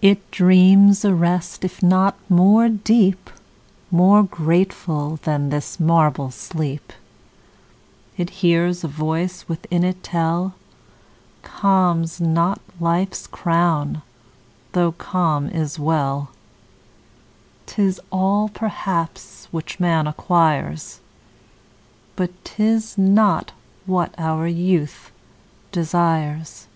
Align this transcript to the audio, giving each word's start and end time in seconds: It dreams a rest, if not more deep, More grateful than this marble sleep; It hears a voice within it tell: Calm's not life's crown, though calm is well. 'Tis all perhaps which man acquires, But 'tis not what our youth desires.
It 0.00 0.30
dreams 0.30 1.04
a 1.04 1.14
rest, 1.14 1.62
if 1.62 1.82
not 1.82 2.16
more 2.30 2.70
deep, 2.70 3.28
More 3.90 4.22
grateful 4.22 5.18
than 5.24 5.50
this 5.50 5.78
marble 5.78 6.30
sleep; 6.30 6.90
It 8.16 8.30
hears 8.40 8.82
a 8.82 8.88
voice 8.88 9.44
within 9.46 9.84
it 9.84 10.02
tell: 10.02 10.54
Calm's 11.42 12.18
not 12.18 12.62
life's 12.80 13.26
crown, 13.26 14.00
though 14.72 14.92
calm 14.92 15.50
is 15.50 15.78
well. 15.78 16.30
'Tis 17.66 18.00
all 18.10 18.48
perhaps 18.48 19.48
which 19.50 19.78
man 19.78 20.06
acquires, 20.06 21.00
But 22.16 22.30
'tis 22.42 22.96
not 22.96 23.52
what 23.84 24.14
our 24.16 24.46
youth 24.46 25.10
desires. 25.72 26.68